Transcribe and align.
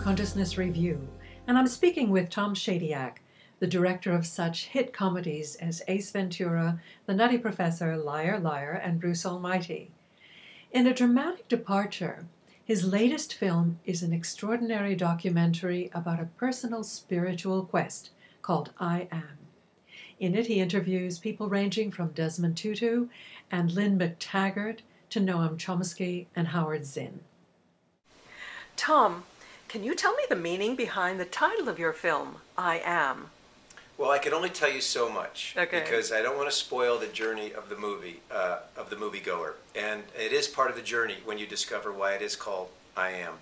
Consciousness 0.00 0.56
Review, 0.58 1.08
and 1.46 1.58
I'm 1.58 1.66
speaking 1.66 2.10
with 2.10 2.30
Tom 2.30 2.54
Shadyac, 2.54 3.16
the 3.58 3.66
director 3.66 4.12
of 4.12 4.26
such 4.26 4.66
hit 4.66 4.92
comedies 4.92 5.56
as 5.56 5.82
Ace 5.88 6.10
Ventura, 6.10 6.80
The 7.06 7.14
Nutty 7.14 7.38
Professor, 7.38 7.96
Liar 7.96 8.38
Liar, 8.38 8.72
and 8.72 9.00
Bruce 9.00 9.26
Almighty. 9.26 9.90
In 10.72 10.86
a 10.86 10.94
dramatic 10.94 11.48
departure, 11.48 12.26
his 12.64 12.84
latest 12.84 13.34
film 13.34 13.78
is 13.84 14.02
an 14.02 14.12
extraordinary 14.12 14.94
documentary 14.94 15.90
about 15.94 16.20
a 16.20 16.28
personal 16.36 16.84
spiritual 16.84 17.64
quest 17.64 18.10
called 18.42 18.72
I 18.78 19.08
Am. 19.10 19.38
In 20.18 20.34
it, 20.34 20.46
he 20.46 20.60
interviews 20.60 21.18
people 21.18 21.48
ranging 21.48 21.90
from 21.90 22.10
Desmond 22.10 22.56
Tutu 22.56 23.08
and 23.50 23.72
Lynne 23.72 23.98
McTaggart 23.98 24.80
to 25.10 25.20
Noam 25.20 25.56
Chomsky 25.56 26.26
and 26.34 26.48
Howard 26.48 26.84
Zinn. 26.84 27.20
Tom, 28.76 29.24
can 29.68 29.82
you 29.84 29.94
tell 29.94 30.14
me 30.14 30.22
the 30.28 30.36
meaning 30.36 30.76
behind 30.76 31.18
the 31.20 31.24
title 31.24 31.68
of 31.68 31.78
your 31.78 31.92
film, 31.92 32.36
I 32.56 32.80
Am? 32.84 33.30
Well, 33.98 34.10
I 34.10 34.18
can 34.18 34.34
only 34.34 34.50
tell 34.50 34.70
you 34.70 34.82
so 34.82 35.08
much 35.10 35.54
Okay. 35.56 35.80
because 35.80 36.12
I 36.12 36.20
don't 36.20 36.36
want 36.36 36.50
to 36.50 36.54
spoil 36.54 36.98
the 36.98 37.06
journey 37.06 37.52
of 37.54 37.68
the 37.70 37.76
movie 37.76 38.20
uh, 38.30 38.58
of 38.76 38.90
the 38.90 38.96
moviegoer, 38.96 39.54
and 39.74 40.02
it 40.18 40.32
is 40.32 40.48
part 40.48 40.68
of 40.70 40.76
the 40.76 40.82
journey 40.82 41.16
when 41.24 41.38
you 41.38 41.46
discover 41.46 41.90
why 41.90 42.12
it 42.12 42.20
is 42.22 42.36
called 42.36 42.68
"I 42.96 43.10
Am." 43.12 43.34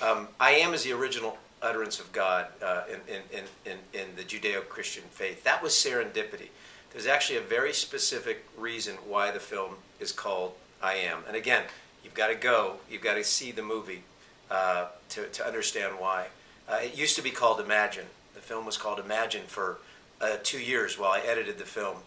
Um, 0.00 0.28
I 0.38 0.52
am 0.52 0.72
is 0.72 0.84
the 0.84 0.92
original 0.92 1.36
utterance 1.60 1.98
of 1.98 2.12
God 2.12 2.46
uh, 2.62 2.84
in, 2.88 3.00
in, 3.12 3.22
in, 3.32 3.44
in, 3.64 4.00
in 4.00 4.14
the 4.14 4.22
Judeo-Christian 4.22 5.02
faith. 5.10 5.42
That 5.42 5.60
was 5.60 5.72
serendipity. 5.72 6.50
There's 6.92 7.08
actually 7.08 7.38
a 7.38 7.42
very 7.42 7.72
specific 7.72 8.46
reason 8.56 8.94
why 9.04 9.32
the 9.32 9.40
film 9.40 9.74
is 9.98 10.12
called 10.12 10.52
"I 10.80 10.94
Am," 10.94 11.24
and 11.26 11.36
again, 11.36 11.64
you've 12.04 12.14
got 12.14 12.28
to 12.28 12.36
go, 12.36 12.76
you've 12.88 13.02
got 13.02 13.14
to 13.14 13.24
see 13.24 13.50
the 13.50 13.62
movie 13.62 14.04
uh, 14.50 14.86
to, 15.10 15.26
to 15.26 15.46
understand 15.46 15.94
why. 15.98 16.26
Uh, 16.68 16.80
it 16.82 16.96
used 16.96 17.16
to 17.16 17.22
be 17.22 17.30
called 17.30 17.60
Imagine. 17.60 18.06
The 18.34 18.40
film 18.40 18.66
was 18.66 18.76
called 18.76 18.98
Imagine 18.98 19.42
for 19.46 19.78
uh, 20.20 20.36
two 20.42 20.60
years 20.60 20.98
while 20.98 21.10
I 21.10 21.20
edited 21.20 21.58
the 21.58 21.64
film, 21.64 21.98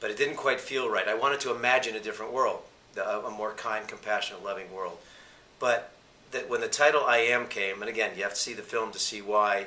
but 0.00 0.10
it 0.10 0.16
didn't 0.16 0.36
quite 0.36 0.60
feel 0.60 0.88
right. 0.88 1.08
I 1.08 1.14
wanted 1.14 1.40
to 1.40 1.54
imagine 1.54 1.96
a 1.96 2.00
different 2.00 2.32
world, 2.32 2.60
a 2.96 3.00
a 3.00 3.30
more 3.30 3.52
kind, 3.52 3.86
compassionate, 3.86 4.44
loving 4.44 4.72
world. 4.72 4.98
But 5.58 5.92
that 6.32 6.48
when 6.48 6.60
the 6.60 6.68
title 6.68 7.04
I 7.06 7.18
Am 7.18 7.46
came, 7.46 7.80
and 7.80 7.88
again, 7.88 8.12
you 8.16 8.22
have 8.22 8.34
to 8.34 8.40
see 8.40 8.54
the 8.54 8.62
film 8.62 8.92
to 8.92 8.98
see 8.98 9.20
why, 9.20 9.66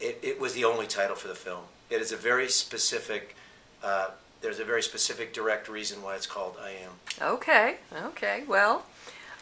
it, 0.00 0.18
it 0.22 0.40
was 0.40 0.54
the 0.54 0.64
only 0.64 0.86
title 0.86 1.16
for 1.16 1.28
the 1.28 1.34
film. 1.34 1.64
It 1.90 2.00
is 2.00 2.12
a 2.12 2.16
very 2.16 2.48
specific, 2.48 3.34
uh, 3.82 4.10
there's 4.40 4.58
a 4.60 4.64
very 4.64 4.82
specific, 4.82 5.32
direct 5.32 5.68
reason 5.68 6.02
why 6.02 6.16
it's 6.16 6.26
called 6.26 6.56
I 6.60 6.70
Am. 6.70 6.92
Okay, 7.34 7.76
okay. 8.04 8.44
Well, 8.46 8.84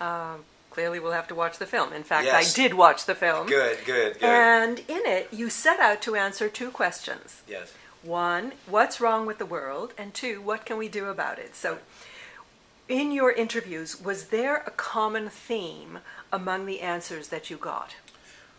um, 0.01 0.45
clearly 0.77 1.01
we'll 1.01 1.13
have 1.13 1.27
to 1.27 1.35
watch 1.35 1.57
the 1.57 1.65
film. 1.65 1.91
In 1.95 2.03
fact, 2.03 2.27
Yes. 2.27 2.53
I 2.53 2.55
did 2.55 2.75
watch 2.75 3.07
the 3.07 3.15
film. 3.15 3.47
Good, 3.47 3.79
good, 3.87 4.13
good. 4.21 4.29
And 4.29 4.79
in 4.81 5.07
it, 5.07 5.27
you 5.33 5.49
set 5.49 5.81
out 5.81 6.03
to 6.03 6.15
answer 6.17 6.51
two 6.51 6.71
questions. 6.71 7.41
yes. 7.49 7.73
One, 8.03 8.53
what's 8.67 9.01
wrong 9.01 9.25
with 9.25 9.39
the 9.39 9.47
world? 9.47 9.95
And 9.97 10.13
two, 10.13 10.43
what 10.43 10.67
can 10.67 10.77
we 10.77 10.87
do 10.89 11.07
about 11.07 11.39
it? 11.39 11.57
So, 11.57 11.79
in 12.89 13.11
your 13.11 13.33
interviews, 13.33 13.99
was 14.01 14.27
there 14.27 14.57
a 14.67 14.71
common 14.71 15.31
theme 15.31 16.01
among 16.31 16.67
the 16.67 16.83
answers 16.83 17.29
that 17.29 17.49
you 17.51 17.57
got? 17.57 17.97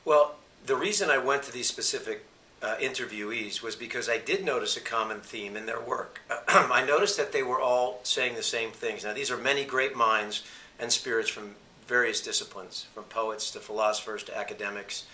Well, 0.03 0.35
the 0.65 0.75
reason 0.75 1.11
I 1.11 1.19
went 1.19 1.43
to 1.43 1.51
these 1.53 1.67
specific 1.67 2.25
uh, 2.63 2.75
interviewees 2.81 3.61
was 3.61 3.75
because 3.75 4.09
I 4.09 4.17
did 4.17 4.43
notice 4.43 4.75
a 4.75 4.81
common 4.81 5.19
theme 5.21 5.55
in 5.55 5.67
their 5.67 5.79
work. 5.79 6.19
I 6.47 6.83
noticed 6.83 7.15
that 7.17 7.31
they 7.31 7.43
were 7.43 7.61
all 7.61 7.99
saying 8.01 8.33
the 8.35 8.43
same 8.43 8.71
things. 8.71 9.05
Now, 9.05 9.13
these 9.13 9.29
are 9.29 9.37
many 9.37 9.63
great 9.63 9.95
minds 9.95 10.43
and 10.79 10.91
spirits 10.91 11.29
from 11.29 11.55
various 11.87 12.21
disciplines, 12.21 12.87
from 12.93 13.05
poets 13.05 13.51
to 13.51 13.59
philosophers 13.59 14.23
to 14.23 14.37
academics, 14.37 15.05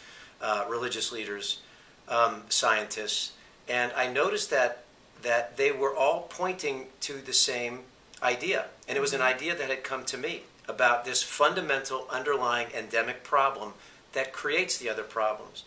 uh, 0.41 0.65
religious 0.67 1.11
leaders, 1.11 1.61
um, 2.09 2.41
scientists, 2.49 3.33
and 3.67 3.91
I 3.95 4.11
noticed 4.11 4.49
that 4.49 4.83
that 5.21 5.55
they 5.55 5.71
were 5.71 5.95
all 5.95 6.23
pointing 6.29 6.87
to 6.99 7.13
the 7.13 7.31
same 7.31 7.79
idea, 8.21 8.65
and 8.87 8.97
it 8.97 9.01
was 9.01 9.13
an 9.13 9.21
idea 9.21 9.55
that 9.55 9.69
had 9.69 9.83
come 9.83 10.03
to 10.03 10.17
me 10.17 10.43
about 10.67 11.05
this 11.05 11.23
fundamental 11.23 12.07
underlying 12.09 12.67
endemic 12.75 13.23
problem 13.23 13.73
that 14.11 14.33
creates 14.33 14.77
the 14.77 14.89
other 14.89 15.03
problems. 15.03 15.63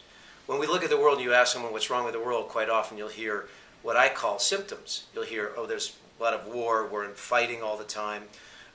When 0.46 0.58
we 0.58 0.66
look 0.66 0.84
at 0.84 0.90
the 0.90 0.98
world 0.98 1.16
and 1.18 1.24
you 1.24 1.32
ask 1.32 1.52
someone 1.52 1.72
what's 1.72 1.90
wrong 1.90 2.04
with 2.04 2.14
the 2.14 2.20
world, 2.20 2.48
quite 2.48 2.70
often 2.70 2.98
you'll 2.98 3.08
hear 3.08 3.48
what 3.82 3.96
I 3.96 4.08
call 4.08 4.38
symptoms. 4.38 5.04
You'll 5.14 5.24
hear, 5.24 5.52
oh, 5.56 5.66
there's 5.66 5.96
a 6.18 6.22
lot 6.22 6.34
of 6.34 6.46
war, 6.46 6.86
we're 6.86 7.04
in 7.04 7.14
fighting 7.14 7.62
all 7.62 7.76
the 7.76 7.84
time, 7.84 8.24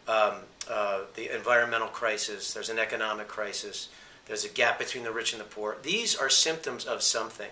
um, 0.07 0.34
uh, 0.69 1.01
the 1.16 1.34
environmental 1.35 1.88
crisis, 1.88 2.53
there's 2.53 2.69
an 2.69 2.79
economic 2.79 3.28
crisis, 3.28 3.89
there's 4.28 4.45
a 4.45 4.50
gap 4.50 4.79
between 4.79 5.03
the 5.03 5.12
rich 5.12 5.34
and 5.34 5.41
the 5.41 5.45
poor. 5.45 5.78
These 5.84 6.16
are 6.16 6.29
symptoms 6.29 6.85
of 6.85 7.01
something. 7.01 7.50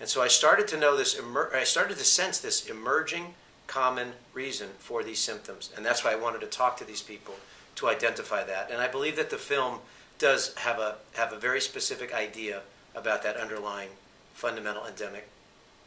And 0.00 0.08
so 0.08 0.22
I 0.22 0.28
started 0.28 0.66
to 0.68 0.78
know 0.78 0.96
this, 0.96 1.20
I 1.54 1.64
started 1.64 1.98
to 1.98 2.04
sense 2.04 2.38
this 2.38 2.66
emerging 2.66 3.34
common 3.66 4.12
reason 4.32 4.68
for 4.78 5.02
these 5.02 5.20
symptoms. 5.20 5.70
And 5.76 5.84
that's 5.84 6.02
why 6.02 6.12
I 6.12 6.16
wanted 6.16 6.40
to 6.40 6.46
talk 6.46 6.76
to 6.78 6.84
these 6.84 7.02
people 7.02 7.34
to 7.76 7.88
identify 7.88 8.42
that. 8.44 8.70
And 8.70 8.80
I 8.80 8.88
believe 8.88 9.16
that 9.16 9.30
the 9.30 9.36
film 9.36 9.78
does 10.18 10.54
have 10.56 10.78
a, 10.78 10.96
have 11.14 11.32
a 11.32 11.38
very 11.38 11.60
specific 11.60 12.12
idea 12.12 12.62
about 12.94 13.22
that 13.22 13.36
underlying 13.36 13.90
fundamental 14.34 14.86
endemic 14.86 15.28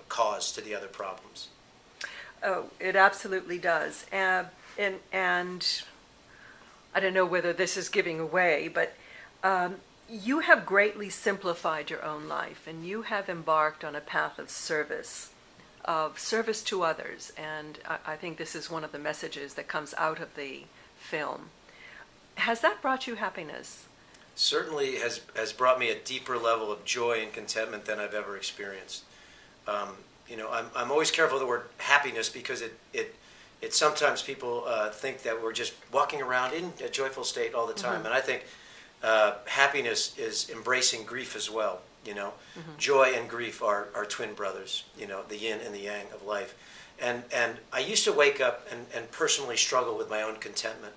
cause 0.10 0.52
to 0.54 0.62
the 0.62 0.76
other 0.76 0.88
problems. 0.88 1.50
Oh, 2.44 2.66
it 2.80 2.96
absolutely 2.96 3.58
does. 3.58 4.06
Uh, 4.12 4.44
and, 4.78 4.96
and 5.12 5.84
I 6.94 7.00
don't 7.00 7.14
know 7.14 7.26
whether 7.26 7.54
this 7.54 7.78
is 7.78 7.90
giving 7.90 8.20
away, 8.20 8.70
but 8.74 8.96
um, 9.44 9.76
you 10.10 10.40
have 10.40 10.66
greatly 10.66 11.10
simplified 11.10 11.90
your 11.90 12.04
own 12.04 12.28
life 12.28 12.68
and 12.68 12.86
you 12.86 13.04
have 13.04 13.30
embarked 13.30 13.84
on 13.84 13.96
a 13.96 14.02
path 14.02 14.40
of 14.40 14.50
service, 14.50 15.32
of 15.86 16.20
service 16.20 16.64
to 16.64 16.84
others. 16.84 17.32
And 17.38 17.80
I, 17.88 18.14
I 18.14 18.16
think 18.16 18.38
this 18.38 18.56
is 18.56 18.70
one 18.70 18.84
of 18.84 18.92
the 18.92 19.00
messages 19.00 19.56
that 19.56 19.68
comes 19.68 19.94
out 19.98 20.20
of 20.20 20.36
the 20.36 20.64
film. 20.98 21.50
Has 22.36 22.62
that 22.62 22.82
brought 22.82 23.08
you 23.08 23.16
happiness? 23.16 23.86
certainly 24.36 24.96
has, 24.96 25.22
has 25.36 25.54
brought 25.54 25.80
me 25.80 25.90
a 25.90 25.96
deeper 25.96 26.38
level 26.38 26.72
of 26.72 26.84
joy 26.86 27.20
and 27.22 27.32
contentment 27.32 27.86
than 27.86 28.00
I've 28.00 28.14
ever 28.14 28.36
experienced. 28.36 29.04
Um, 29.68 29.90
you 30.28 30.38
know, 30.38 30.50
I'm, 30.52 30.66
I'm 30.76 30.92
always 30.92 31.12
careful 31.12 31.38
of 31.38 31.42
the 31.42 31.48
word 31.48 31.64
happiness 31.78 32.30
because 32.30 32.62
it, 32.62 32.74
it, 32.94 33.16
it 33.64 33.74
sometimes 33.74 34.22
people 34.22 34.64
uh, 34.68 34.90
think 34.90 35.24
that 35.24 35.42
we're 35.42 35.54
just 35.54 35.74
walking 35.92 36.22
around 36.22 36.54
in 36.54 36.74
a 36.84 36.90
joyful 36.90 37.24
state 37.24 37.54
all 37.54 37.66
the 37.66 37.74
time. 37.74 38.06
And 38.06 38.14
I 38.14 38.20
think 38.20 38.46
uh, 39.02 39.36
happiness 39.46 40.18
is 40.18 40.50
embracing 40.50 41.06
grief 41.06 41.36
as 41.36 41.50
well. 41.50 41.82
You 42.06 42.14
know, 42.14 42.34
joy 42.78 43.14
and 43.16 43.30
grief 43.30 43.64
are, 43.64 43.88
are 43.96 44.06
twin 44.06 44.34
brothers, 44.34 44.84
you 45.00 45.08
know, 45.08 45.22
the 45.30 45.38
yin 45.38 45.60
and 45.66 45.74
the 45.74 45.80
yang 45.80 46.08
of 46.14 46.26
life. 46.26 46.54
And, 47.02 47.24
and 47.34 47.58
I 47.72 47.80
used 47.80 48.04
to 48.04 48.12
wake 48.12 48.42
up 48.42 48.68
and, 48.70 48.86
and 48.94 49.10
personally 49.12 49.56
struggle 49.56 49.98
with 49.98 50.10
my 50.10 50.22
own 50.22 50.36
contentment 50.36 50.94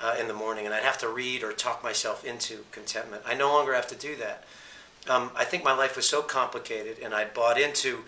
uh, 0.00 0.16
in 0.18 0.28
the 0.28 0.34
morning, 0.34 0.64
and 0.64 0.74
I'd 0.74 0.82
have 0.82 0.98
to 0.98 1.08
read 1.08 1.42
or 1.42 1.52
talk 1.52 1.84
myself 1.84 2.24
into 2.24 2.64
contentment. 2.72 3.22
I 3.26 3.34
no 3.34 3.48
longer 3.48 3.74
have 3.74 3.86
to 3.88 3.94
do 3.94 4.16
that. 4.16 4.44
Um, 5.08 5.30
I 5.36 5.44
think 5.44 5.62
my 5.62 5.74
life 5.74 5.94
was 5.94 6.06
so 6.06 6.22
complicated, 6.22 6.98
and 7.02 7.14
I'd 7.14 7.32
bought 7.34 7.60
into 7.60 8.00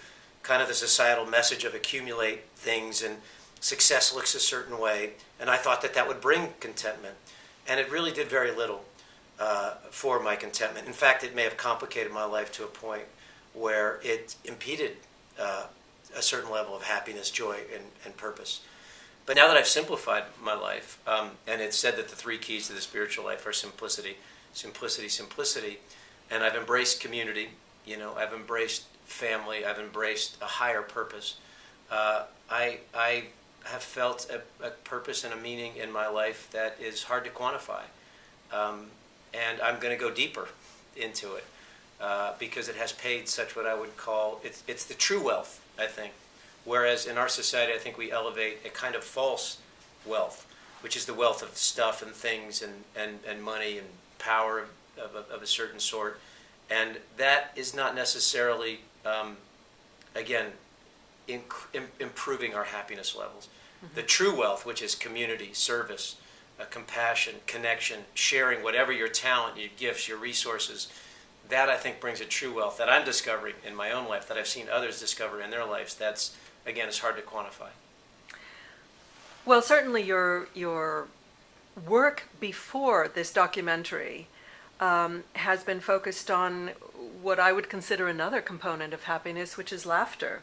kind 0.42 0.62
of 0.62 0.68
the 0.68 0.74
societal 0.74 1.26
message 1.26 1.64
of 1.64 1.74
accumulate 1.74 2.44
things 2.56 3.02
and 3.02 3.16
success 3.60 4.14
looks 4.14 4.34
a 4.34 4.40
certain 4.40 4.78
way, 4.78 5.12
and 5.40 5.50
I 5.50 5.56
thought 5.56 5.82
that 5.82 5.94
that 5.94 6.08
would 6.08 6.20
bring 6.20 6.54
contentment, 6.60 7.14
and 7.66 7.80
it 7.80 7.90
really 7.90 8.12
did 8.12 8.28
very 8.28 8.54
little 8.54 8.84
uh, 9.38 9.74
for 9.90 10.20
my 10.20 10.36
contentment. 10.36 10.86
In 10.86 10.92
fact, 10.92 11.24
it 11.24 11.34
may 11.34 11.42
have 11.44 11.56
complicated 11.56 12.12
my 12.12 12.24
life 12.24 12.52
to 12.52 12.64
a 12.64 12.68
point 12.68 13.04
where 13.54 14.00
it 14.02 14.36
impeded 14.44 14.92
uh, 15.40 15.66
a 16.16 16.22
certain 16.22 16.50
level 16.50 16.74
of 16.74 16.82
happiness, 16.84 17.30
joy, 17.30 17.56
and, 17.74 17.84
and 18.04 18.16
purpose. 18.16 18.60
But 19.26 19.36
now 19.36 19.46
that 19.48 19.56
I've 19.56 19.68
simplified 19.68 20.24
my 20.42 20.54
life, 20.54 20.98
um, 21.06 21.32
and 21.46 21.60
it's 21.60 21.76
said 21.76 21.96
that 21.96 22.08
the 22.08 22.16
three 22.16 22.38
keys 22.38 22.68
to 22.68 22.72
the 22.72 22.80
spiritual 22.80 23.26
life 23.26 23.46
are 23.46 23.52
simplicity, 23.52 24.16
simplicity, 24.54 25.08
simplicity, 25.08 25.80
and 26.30 26.42
I've 26.42 26.56
embraced 26.56 27.00
community. 27.00 27.50
You 27.84 27.98
know, 27.98 28.14
I've 28.14 28.32
embraced 28.32 28.84
family. 29.04 29.64
I've 29.64 29.78
embraced 29.78 30.38
a 30.40 30.46
higher 30.46 30.82
purpose. 30.82 31.36
Uh, 31.90 32.24
I 32.50 32.78
I 32.94 33.24
have 33.70 33.82
felt 33.82 34.30
a, 34.30 34.66
a 34.66 34.70
purpose 34.70 35.24
and 35.24 35.32
a 35.32 35.36
meaning 35.36 35.76
in 35.76 35.92
my 35.92 36.08
life 36.08 36.48
that 36.52 36.76
is 36.80 37.04
hard 37.04 37.24
to 37.24 37.30
quantify, 37.30 37.82
um, 38.52 38.86
and 39.32 39.60
I'm 39.60 39.78
going 39.78 39.96
to 39.96 40.00
go 40.00 40.10
deeper 40.10 40.48
into 40.96 41.34
it 41.34 41.44
uh, 42.00 42.32
because 42.38 42.68
it 42.68 42.76
has 42.76 42.92
paid 42.92 43.28
such 43.28 43.54
what 43.56 43.66
I 43.66 43.74
would 43.74 43.96
call 43.96 44.40
it's 44.42 44.62
it's 44.66 44.84
the 44.84 44.94
true 44.94 45.24
wealth. 45.24 45.60
I 45.78 45.86
think. 45.86 46.12
Whereas 46.64 47.06
in 47.06 47.16
our 47.16 47.28
society, 47.28 47.72
I 47.72 47.78
think 47.78 47.96
we 47.96 48.10
elevate 48.12 48.58
a 48.64 48.68
kind 48.68 48.94
of 48.94 49.04
false 49.04 49.58
wealth, 50.04 50.46
which 50.82 50.96
is 50.96 51.06
the 51.06 51.14
wealth 51.14 51.42
of 51.42 51.56
stuff 51.56 52.02
and 52.02 52.12
things 52.12 52.62
and, 52.62 52.72
and, 52.96 53.20
and 53.26 53.42
money 53.42 53.78
and 53.78 53.86
power 54.18 54.58
of, 54.98 55.14
of, 55.16 55.30
of 55.30 55.42
a 55.42 55.46
certain 55.46 55.80
sort. 55.80 56.20
And 56.68 56.98
that 57.16 57.52
is 57.56 57.74
not 57.74 57.94
necessarily, 57.94 58.80
um, 59.06 59.36
again, 60.14 60.46
inc- 61.28 61.66
im- 61.72 61.90
improving 62.00 62.54
our 62.54 62.64
happiness 62.64 63.14
levels. 63.16 63.48
The 63.94 64.02
true 64.02 64.36
wealth, 64.36 64.66
which 64.66 64.82
is 64.82 64.96
community, 64.96 65.50
service, 65.52 66.16
uh, 66.58 66.64
compassion, 66.64 67.36
connection, 67.46 68.00
sharing 68.14 68.62
whatever 68.62 68.90
your 68.90 69.08
talent, 69.08 69.56
your 69.56 69.68
gifts, 69.76 70.08
your 70.08 70.18
resources. 70.18 70.88
That 71.48 71.68
I 71.68 71.76
think 71.76 72.00
brings 72.00 72.20
a 72.20 72.24
true 72.24 72.54
wealth 72.54 72.76
that 72.78 72.88
I'm 72.88 73.04
discovering 73.04 73.54
in 73.64 73.76
my 73.76 73.92
own 73.92 74.08
life, 74.08 74.26
that 74.28 74.36
I've 74.36 74.48
seen 74.48 74.66
others 74.68 74.98
discover 74.98 75.40
in 75.40 75.50
their 75.50 75.64
lives. 75.64 75.94
That's 75.94 76.36
again, 76.66 76.88
it's 76.88 76.98
hard 76.98 77.16
to 77.16 77.22
quantify. 77.22 77.70
Well, 79.46 79.62
certainly 79.62 80.02
your 80.02 80.48
your 80.54 81.06
work 81.86 82.24
before 82.40 83.08
this 83.08 83.32
documentary 83.32 84.26
um, 84.80 85.24
has 85.34 85.62
been 85.62 85.80
focused 85.80 86.30
on 86.30 86.68
what 87.22 87.38
I 87.38 87.52
would 87.52 87.68
consider 87.68 88.08
another 88.08 88.40
component 88.40 88.92
of 88.92 89.04
happiness, 89.04 89.56
which 89.56 89.72
is 89.72 89.86
laughter. 89.86 90.42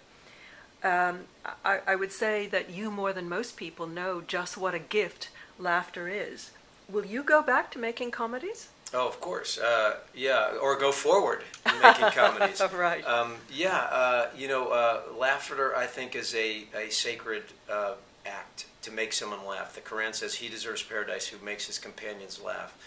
Um, 0.86 1.22
I, 1.66 1.80
I 1.88 1.96
would 1.96 2.12
say 2.12 2.46
that 2.48 2.70
you, 2.70 2.92
more 2.92 3.12
than 3.12 3.28
most 3.28 3.58
people, 3.58 3.88
know 3.88 4.22
just 4.22 4.56
what 4.56 4.76
a 4.76 4.80
gift 4.80 5.30
laughter 5.58 6.08
is. 6.08 6.52
Will 6.88 7.06
you 7.06 7.24
go 7.24 7.42
back 7.42 7.72
to 7.72 7.80
making 7.80 8.12
comedies? 8.12 8.70
Oh, 8.94 9.08
of 9.08 9.20
course. 9.20 9.58
Uh, 9.58 9.96
yeah, 10.14 10.54
or 10.62 10.78
go 10.78 10.92
forward 10.92 11.42
in 11.66 11.82
making 11.82 12.12
comedies. 12.12 12.62
right. 12.74 13.04
Um, 13.04 13.38
yeah, 13.52 13.78
uh, 13.92 14.28
you 14.38 14.48
know, 14.48 14.68
uh, 14.68 15.02
laughter, 15.18 15.76
I 15.76 15.88
think, 15.88 16.16
is 16.16 16.36
a, 16.36 16.66
a 16.78 16.92
sacred 16.92 17.46
uh, 17.68 17.96
act 18.24 18.68
to 18.84 18.92
make 18.92 19.12
someone 19.12 19.44
laugh. 19.44 19.74
The 19.74 19.82
Quran 19.82 20.14
says, 20.14 20.36
He 20.36 20.50
deserves 20.50 20.84
paradise 20.84 21.26
who 21.26 21.44
makes 21.44 21.66
his 21.66 21.80
companions 21.80 22.40
laugh. 22.40 22.78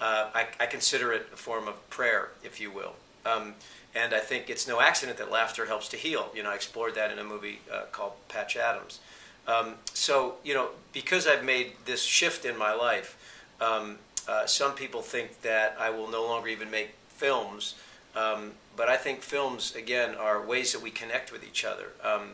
Uh, 0.00 0.30
I, 0.34 0.48
I, 0.58 0.66
consider 0.66 1.12
it 1.12 1.28
a 1.32 1.36
form 1.36 1.68
of 1.68 1.88
prayer, 1.88 2.30
if 2.42 2.60
you 2.60 2.72
will. 2.72 2.94
Um, 3.26 3.54
and 3.94 4.12
I 4.12 4.20
think 4.20 4.50
it's 4.50 4.66
no 4.66 4.80
accident 4.80 5.18
that 5.18 5.30
laughter 5.30 5.66
helps 5.66 5.88
to 5.90 5.96
heal. 5.96 6.30
You 6.34 6.42
know, 6.42 6.50
I 6.50 6.54
explored 6.54 6.94
that 6.96 7.12
in 7.12 7.18
a 7.18 7.24
movie 7.24 7.60
uh, 7.72 7.82
called 7.92 8.12
Patch 8.28 8.56
Adams. 8.56 9.00
Um, 9.46 9.74
so, 9.92 10.36
you 10.42 10.54
know, 10.54 10.70
because 10.92 11.26
I've 11.26 11.44
made 11.44 11.74
this 11.84 12.02
shift 12.02 12.44
in 12.44 12.58
my 12.58 12.74
life, 12.74 13.16
um, 13.60 13.98
uh, 14.26 14.46
some 14.46 14.72
people 14.72 15.02
think 15.02 15.42
that 15.42 15.76
I 15.78 15.90
will 15.90 16.10
no 16.10 16.24
longer 16.24 16.48
even 16.48 16.70
make 16.70 16.94
films. 17.08 17.74
Um, 18.16 18.52
but 18.76 18.88
I 18.88 18.96
think 18.96 19.20
films, 19.22 19.74
again, 19.74 20.14
are 20.14 20.44
ways 20.44 20.72
that 20.72 20.82
we 20.82 20.90
connect 20.90 21.30
with 21.30 21.44
each 21.44 21.64
other. 21.64 21.92
Um, 22.02 22.30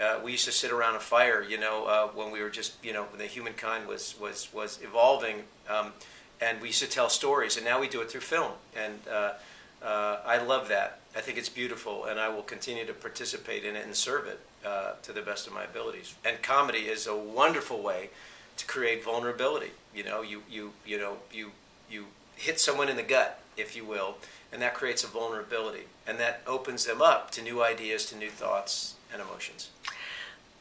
uh, 0.00 0.18
we 0.24 0.32
used 0.32 0.44
to 0.46 0.52
sit 0.52 0.72
around 0.72 0.96
a 0.96 1.00
fire, 1.00 1.42
you 1.42 1.58
know, 1.58 1.84
uh, 1.84 2.08
when 2.08 2.32
we 2.32 2.42
were 2.42 2.50
just, 2.50 2.72
you 2.82 2.92
know, 2.92 3.04
when 3.04 3.18
the 3.18 3.26
humankind 3.26 3.86
was 3.86 4.16
was 4.20 4.48
was 4.52 4.80
evolving, 4.82 5.44
um, 5.68 5.92
and 6.40 6.60
we 6.60 6.68
used 6.68 6.82
to 6.82 6.88
tell 6.88 7.08
stories, 7.08 7.56
and 7.56 7.64
now 7.64 7.80
we 7.80 7.88
do 7.88 8.00
it 8.00 8.10
through 8.10 8.20
film, 8.20 8.52
and 8.76 8.98
uh, 9.12 9.34
uh, 9.84 10.20
I 10.24 10.38
love 10.38 10.68
that. 10.68 10.98
I 11.16 11.20
think 11.20 11.38
it's 11.38 11.48
beautiful, 11.48 12.06
and 12.06 12.18
I 12.18 12.28
will 12.28 12.42
continue 12.42 12.86
to 12.86 12.92
participate 12.92 13.64
in 13.64 13.76
it 13.76 13.84
and 13.84 13.94
serve 13.94 14.26
it 14.26 14.40
uh, 14.64 14.92
to 15.02 15.12
the 15.12 15.20
best 15.20 15.46
of 15.46 15.52
my 15.52 15.64
abilities. 15.64 16.14
And 16.24 16.42
comedy 16.42 16.80
is 16.80 17.06
a 17.06 17.14
wonderful 17.14 17.82
way 17.82 18.10
to 18.56 18.66
create 18.66 19.04
vulnerability. 19.04 19.72
You 19.94 20.04
know, 20.04 20.22
you 20.22 20.42
you 20.50 20.72
you 20.86 20.98
know 20.98 21.18
you 21.32 21.52
you 21.90 22.06
hit 22.36 22.58
someone 22.58 22.88
in 22.88 22.96
the 22.96 23.02
gut, 23.02 23.40
if 23.56 23.76
you 23.76 23.84
will, 23.84 24.16
and 24.52 24.60
that 24.62 24.74
creates 24.74 25.04
a 25.04 25.06
vulnerability, 25.06 25.84
and 26.06 26.18
that 26.18 26.42
opens 26.46 26.86
them 26.86 27.02
up 27.02 27.30
to 27.32 27.42
new 27.42 27.62
ideas, 27.62 28.06
to 28.06 28.16
new 28.16 28.30
thoughts 28.30 28.94
and 29.12 29.20
emotions. 29.20 29.70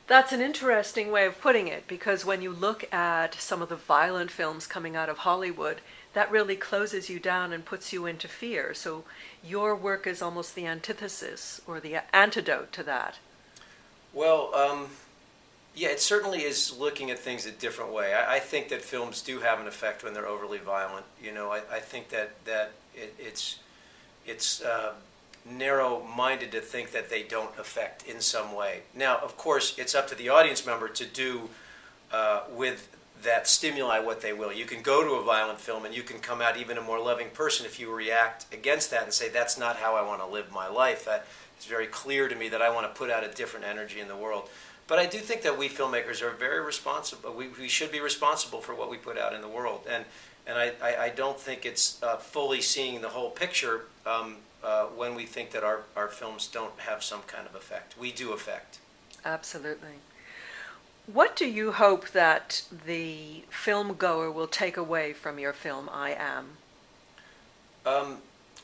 That's 0.05 0.33
an 0.33 0.41
interesting 0.41 1.11
way 1.11 1.25
of 1.25 1.39
putting 1.39 1.69
it 1.69 1.87
because 1.87 2.25
when 2.25 2.41
you 2.41 2.51
look 2.51 2.93
at 2.93 3.35
some 3.35 3.61
of 3.61 3.69
the 3.69 3.77
violent 3.77 4.31
films 4.31 4.67
coming 4.67 4.97
out 4.97 5.07
of 5.07 5.19
Hollywood, 5.19 5.79
that 6.13 6.31
really 6.31 6.55
closes 6.55 7.09
you 7.09 7.19
down 7.19 7.53
and 7.53 7.65
puts 7.65 7.91
you 7.91 8.05
into 8.05 8.27
fear. 8.27 8.73
So 8.73 9.03
your 9.43 9.75
work 9.75 10.07
is 10.07 10.21
almost 10.21 10.55
the 10.55 10.67
antithesis 10.67 11.61
or 11.67 11.79
the 11.79 11.97
antidote 12.15 12.71
to 12.73 12.83
that. 12.83 13.17
Well, 14.13 14.53
um, 14.53 14.87
yeah, 15.75 15.89
it 15.89 15.99
certainly 15.99 16.43
is 16.43 16.77
looking 16.77 17.09
at 17.09 17.17
things 17.17 17.45
a 17.45 17.51
different 17.51 17.91
way. 17.91 18.13
I, 18.13 18.35
I, 18.35 18.39
think 18.39 18.69
that 18.69 18.83
films 18.83 19.23
do 19.23 19.39
have 19.39 19.59
an 19.59 19.65
effect 19.65 20.03
when 20.03 20.13
they're 20.13 20.27
overly 20.27 20.59
violent. 20.59 21.05
You 21.21 21.33
know, 21.33 21.51
I, 21.51 21.61
I 21.71 21.79
think 21.79 22.09
that 22.09 22.45
that 22.45 22.73
it, 22.93 23.15
it's 23.17 23.57
it's 24.25 24.61
uh, 24.61 24.93
narrow-minded 25.49 26.51
to 26.51 26.61
think 26.61 26.91
that 26.91 27.09
they 27.09 27.23
don't 27.23 27.57
affect 27.57 28.07
in 28.07 28.21
some 28.21 28.53
way. 28.53 28.81
Now, 28.95 29.17
of 29.17 29.35
course, 29.35 29.77
it's 29.79 29.95
up 29.95 30.07
to 30.09 30.15
the 30.15 30.29
audience 30.29 30.65
member 30.65 30.87
to 30.89 31.05
do 31.05 31.49
uh, 32.11 32.43
with 32.51 32.95
that 33.23 33.47
stimuli 33.47 33.99
what 33.99 34.21
they 34.21 34.33
will. 34.33 34.51
You 34.53 34.65
can 34.65 34.81
go 34.81 35.03
to 35.03 35.15
a 35.15 35.23
violent 35.23 35.59
film 35.59 35.85
and 35.85 35.95
you 35.95 36.03
can 36.03 36.19
come 36.19 36.41
out 36.41 36.57
even 36.57 36.77
a 36.77 36.81
more 36.81 36.99
loving 36.99 37.29
person 37.29 37.65
if 37.65 37.79
you 37.79 37.93
react 37.93 38.45
against 38.53 38.91
that 38.91 39.03
and 39.03 39.13
say, 39.13 39.29
that's 39.29 39.57
not 39.57 39.77
how 39.77 39.95
I 39.95 40.01
want 40.01 40.21
to 40.21 40.27
live 40.27 40.51
my 40.51 40.67
life. 40.67 41.05
That 41.05 41.25
is 41.59 41.65
very 41.65 41.87
clear 41.87 42.27
to 42.27 42.35
me 42.35 42.49
that 42.49 42.61
I 42.61 42.69
want 42.69 42.91
to 42.91 42.97
put 42.97 43.09
out 43.09 43.23
a 43.23 43.29
different 43.29 43.65
energy 43.65 43.99
in 43.99 44.07
the 44.07 44.15
world. 44.15 44.49
But 44.87 44.99
I 44.99 45.05
do 45.05 45.19
think 45.19 45.41
that 45.43 45.57
we 45.57 45.69
filmmakers 45.69 46.21
are 46.21 46.31
very 46.31 46.59
responsible. 46.59 47.33
We, 47.33 47.47
we 47.47 47.69
should 47.69 47.91
be 47.91 48.01
responsible 48.01 48.59
for 48.59 48.75
what 48.75 48.89
we 48.89 48.97
put 48.97 49.17
out 49.17 49.33
in 49.33 49.41
the 49.41 49.47
world. 49.47 49.87
And, 49.89 50.03
and 50.45 50.57
I, 50.57 50.73
I, 50.81 51.03
I 51.05 51.09
don't 51.09 51.39
think 51.39 51.65
it's 51.65 52.03
uh, 52.03 52.17
fully 52.17 52.61
seeing 52.61 53.01
the 53.01 53.09
whole 53.09 53.29
picture 53.29 53.85
um, 54.05 54.35
uh, 54.63 54.85
when 54.87 55.15
we 55.15 55.25
think 55.25 55.51
that 55.51 55.63
our, 55.63 55.83
our 55.95 56.09
films 56.09 56.47
don't 56.47 56.77
have 56.79 57.03
some 57.03 57.21
kind 57.27 57.47
of 57.47 57.55
effect. 57.55 57.97
We 57.97 58.11
do 58.11 58.33
affect. 58.33 58.79
Absolutely. 59.25 59.99
What 61.05 61.35
do 61.35 61.45
you 61.45 61.73
hope 61.73 62.09
that 62.09 62.63
the 62.85 63.43
film 63.49 63.95
goer 63.95 64.31
will 64.31 64.47
take 64.47 64.77
away 64.77 65.11
from 65.11 65.37
your 65.37 65.51
film, 65.51 65.89
I 65.91 66.11
Am? 66.11 66.45
Um, 67.85 68.17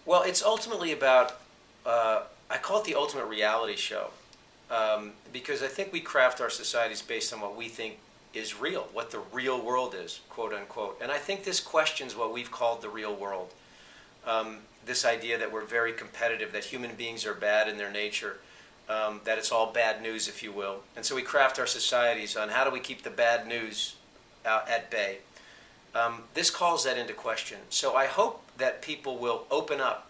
well, 0.06 0.24
it's 0.24 0.42
ultimately 0.42 0.94
about, 0.94 1.38
uh, 1.86 2.24
I 2.50 2.58
call 2.58 2.80
it 2.80 2.86
the 2.86 2.96
ultimate 2.96 3.26
reality 3.26 3.76
show. 3.76 4.12
Um, 4.72 5.14
because 5.34 5.64
I 5.64 5.68
think 5.68 5.92
we 5.92 6.00
craft 6.00 6.40
our 6.40 6.50
societies 6.50 7.02
based 7.02 7.34
on 7.34 7.42
what 7.42 7.56
we 7.56 7.68
think 7.68 7.98
is 8.34 8.60
real, 8.60 8.88
what 8.94 9.12
the 9.12 9.20
real 9.34 9.60
world 9.60 9.96
is, 9.98 10.22
quote 10.30 10.54
unquote. 10.54 11.00
And 11.02 11.12
I 11.12 11.18
think 11.18 11.44
this 11.44 11.60
questions 11.60 12.16
what 12.16 12.32
we've 12.32 12.52
called 12.52 12.82
the 12.82 12.90
real 12.90 13.14
world. 13.14 13.52
Um, 14.26 14.60
this 14.86 15.06
idea 15.06 15.38
that 15.40 15.52
we're 15.52 15.66
very 15.66 15.92
competitive, 15.92 16.54
that 16.54 16.66
human 16.66 16.96
beings 16.96 17.26
are 17.26 17.34
bad 17.34 17.68
in 17.68 17.78
their 17.78 17.92
nature 17.92 18.38
um, 18.90 19.22
that 19.24 19.38
it's 19.38 19.52
all 19.52 19.72
bad 19.72 20.02
news, 20.02 20.28
if 20.28 20.42
you 20.44 20.52
will. 20.52 20.78
And 20.96 21.06
so 21.06 21.16
we 21.16 21.22
craft 21.22 21.60
our 21.60 21.68
societies 21.68 22.36
on 22.36 22.50
how 22.50 22.64
do 22.64 22.72
we 22.72 22.80
keep 22.80 23.04
the 23.04 23.10
bad 23.10 23.48
news 23.48 23.96
at 24.44 24.90
bay. 24.90 25.20
Um, 25.94 26.24
this 26.34 26.50
calls 26.50 26.84
that 26.86 26.98
into 26.98 27.14
question. 27.14 27.60
So 27.70 27.96
I 27.96 28.08
hope 28.08 28.44
that 28.58 28.82
people 28.82 29.18
will 29.18 29.46
open 29.52 29.80
up 29.80 30.10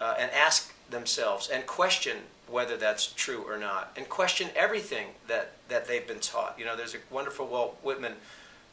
uh, 0.00 0.14
and 0.18 0.30
ask 0.32 0.72
themselves 0.90 1.48
and 1.48 1.66
question 1.66 2.16
whether 2.46 2.76
that's 2.76 3.12
true 3.12 3.42
or 3.48 3.56
not, 3.56 3.90
and 3.96 4.06
question 4.08 4.50
everything 4.54 5.06
that, 5.28 5.52
that 5.68 5.88
they've 5.88 6.06
been 6.06 6.20
taught. 6.20 6.54
You 6.58 6.66
know, 6.66 6.76
there's 6.76 6.94
a 6.94 6.98
wonderful 7.10 7.46
Walt 7.46 7.78
Whitman 7.82 8.12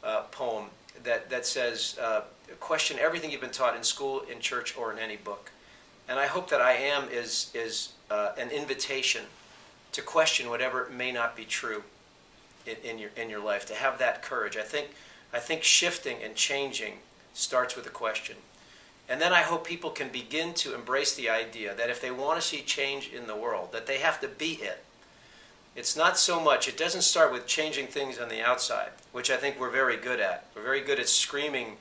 uh, 0.04 0.22
poem 0.30 0.66
that, 1.04 1.30
that 1.30 1.46
says, 1.46 1.98
uh, 2.00 2.20
question 2.60 2.98
everything 2.98 3.30
you've 3.30 3.40
been 3.40 3.50
taught 3.50 3.74
in 3.74 3.82
school, 3.82 4.20
in 4.30 4.40
church, 4.40 4.76
or 4.76 4.92
in 4.92 4.98
any 4.98 5.16
book. 5.16 5.50
And 6.08 6.18
I 6.18 6.26
hope 6.26 6.50
that 6.50 6.60
I 6.60 6.72
am 6.72 7.08
is, 7.10 7.50
is 7.54 7.90
uh, 8.10 8.32
an 8.38 8.50
invitation 8.50 9.22
to 9.92 10.02
question 10.02 10.48
whatever 10.48 10.88
may 10.90 11.12
not 11.12 11.36
be 11.36 11.44
true 11.44 11.84
in, 12.66 12.76
in, 12.84 12.98
your, 12.98 13.10
in 13.16 13.30
your 13.30 13.42
life, 13.42 13.66
to 13.66 13.74
have 13.74 13.98
that 13.98 14.22
courage. 14.22 14.56
I 14.56 14.62
think, 14.62 14.88
I 15.32 15.38
think 15.38 15.62
shifting 15.62 16.18
and 16.22 16.34
changing 16.34 16.94
starts 17.34 17.76
with 17.76 17.86
a 17.86 17.90
question. 17.90 18.36
And 19.08 19.20
then 19.20 19.32
I 19.32 19.42
hope 19.42 19.66
people 19.66 19.90
can 19.90 20.08
begin 20.08 20.54
to 20.54 20.74
embrace 20.74 21.14
the 21.14 21.28
idea 21.28 21.74
that 21.74 21.90
if 21.90 22.00
they 22.00 22.10
want 22.10 22.40
to 22.40 22.46
see 22.46 22.62
change 22.62 23.10
in 23.12 23.26
the 23.26 23.36
world, 23.36 23.72
that 23.72 23.86
they 23.86 23.98
have 23.98 24.20
to 24.20 24.28
be 24.28 24.52
it. 24.52 24.84
It's 25.74 25.96
not 25.96 26.18
so 26.18 26.38
much, 26.38 26.68
it 26.68 26.76
doesn't 26.76 27.02
start 27.02 27.32
with 27.32 27.46
changing 27.46 27.86
things 27.86 28.18
on 28.18 28.28
the 28.28 28.42
outside, 28.42 28.90
which 29.12 29.30
I 29.30 29.36
think 29.36 29.58
we're 29.58 29.70
very 29.70 29.96
good 29.96 30.20
at. 30.20 30.46
We're 30.54 30.62
very 30.62 30.82
good 30.82 31.00
at 31.00 31.08
screaming 31.08 31.76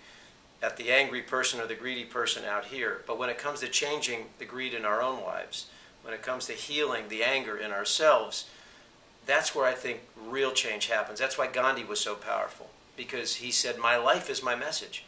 at 0.61 0.77
the 0.77 0.91
angry 0.91 1.21
person 1.21 1.59
or 1.59 1.67
the 1.67 1.75
greedy 1.75 2.03
person 2.03 2.45
out 2.45 2.65
here. 2.65 3.01
But 3.07 3.17
when 3.17 3.29
it 3.29 3.37
comes 3.37 3.61
to 3.61 3.67
changing 3.67 4.25
the 4.37 4.45
greed 4.45 4.73
in 4.73 4.85
our 4.85 5.01
own 5.01 5.23
lives, 5.23 5.67
when 6.03 6.13
it 6.13 6.21
comes 6.21 6.45
to 6.45 6.53
healing 6.53 7.09
the 7.09 7.23
anger 7.23 7.57
in 7.57 7.71
ourselves, 7.71 8.49
that's 9.25 9.55
where 9.55 9.65
I 9.65 9.73
think 9.73 10.01
real 10.27 10.51
change 10.51 10.87
happens. 10.87 11.19
That's 11.19 11.37
why 11.37 11.47
Gandhi 11.47 11.83
was 11.83 11.99
so 11.99 12.15
powerful, 12.15 12.69
because 12.97 13.35
he 13.35 13.51
said, 13.51 13.77
My 13.77 13.97
life 13.97 14.29
is 14.29 14.43
my 14.43 14.55
message. 14.55 15.03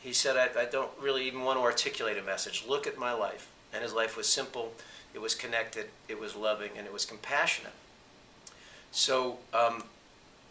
He 0.00 0.12
said, 0.12 0.36
I, 0.36 0.60
I 0.60 0.64
don't 0.66 0.90
really 1.00 1.26
even 1.26 1.42
want 1.42 1.58
to 1.58 1.62
articulate 1.62 2.18
a 2.18 2.22
message. 2.22 2.64
Look 2.68 2.86
at 2.86 2.98
my 2.98 3.12
life. 3.12 3.50
And 3.72 3.82
his 3.82 3.92
life 3.92 4.16
was 4.16 4.28
simple, 4.28 4.72
it 5.14 5.20
was 5.20 5.34
connected, 5.34 5.86
it 6.08 6.20
was 6.20 6.36
loving, 6.36 6.70
and 6.76 6.86
it 6.86 6.92
was 6.92 7.04
compassionate. 7.04 7.72
So 8.92 9.38
um, 9.52 9.84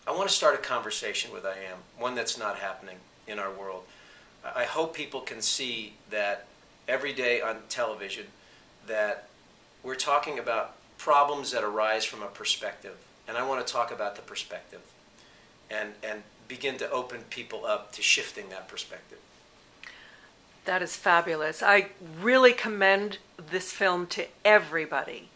I 0.06 0.12
want 0.12 0.28
to 0.28 0.36
start 0.36 0.56
a 0.56 0.58
conversation 0.58 1.32
with 1.32 1.46
I 1.46 1.52
am, 1.52 1.78
one 1.98 2.16
that's 2.16 2.38
not 2.38 2.58
happening 2.58 2.98
in 3.28 3.40
our 3.40 3.52
world. 3.52 3.84
I 4.44 4.66
hope 4.66 4.94
people 4.94 5.22
can 5.22 5.42
see 5.42 5.94
that 6.10 6.46
every 6.88 7.14
day 7.14 7.42
on 7.42 7.58
television 7.70 8.26
that 8.88 9.28
we're 9.84 9.96
talking 9.96 10.38
about 10.38 10.76
problems 10.98 11.52
that 11.52 11.64
arise 11.64 12.06
from 12.06 12.22
a 12.22 12.28
perspective. 12.28 12.96
And 13.28 13.38
I 13.38 13.48
want 13.48 13.66
to 13.66 13.72
talk 13.72 13.92
about 13.92 14.16
the 14.16 14.22
perspective 14.22 14.82
and, 15.72 15.94
and 16.04 16.24
begin 16.48 16.78
to 16.78 16.90
open 16.92 17.22
people 17.30 17.66
up 17.66 17.92
to 17.94 18.02
shifting 18.02 18.50
that 18.50 18.68
perspective. 18.68 19.18
That 20.66 20.82
is 20.82 20.96
fabulous. 20.96 21.62
I 21.62 21.88
really 22.22 22.54
commend 22.54 23.18
this 23.52 23.72
film 23.72 24.08
to 24.08 24.28
everybody. 24.46 25.30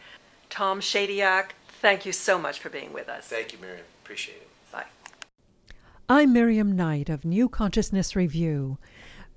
Tom 0.50 0.80
Shadyac, 0.80 1.48
thank 1.82 2.06
you 2.06 2.14
so 2.14 2.40
much 2.40 2.60
for 2.60 2.70
being 2.70 2.94
with 2.94 3.10
us. 3.10 3.26
Thank 3.28 3.52
you, 3.52 3.60
Miriam. 3.60 3.86
Appreciate 4.04 4.38
it. 4.38 4.50
Bye. 4.72 4.86
I'm 6.08 6.32
Miriam 6.32 6.76
Knight 6.76 7.10
of 7.10 7.26
New 7.26 7.50
Consciousness 7.50 8.16
Review. 8.16 8.78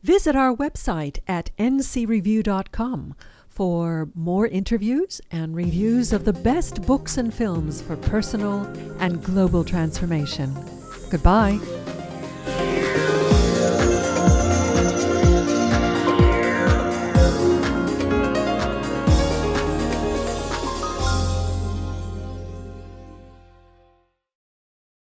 Visit 0.02 0.34
our 0.34 0.54
website 0.54 1.18
at 1.28 1.50
ncreview.com 1.58 3.14
for 3.48 4.08
more 4.14 4.46
interviews 4.46 5.20
and 5.30 5.54
reviews 5.54 6.12
of 6.12 6.24
the 6.24 6.32
best 6.32 6.82
books 6.86 7.18
and 7.18 7.34
films 7.34 7.82
for 7.82 7.96
personal 7.96 8.62
and 8.98 9.22
global 9.22 9.64
transformation. 9.64 10.54
Goodbye. 11.10 11.58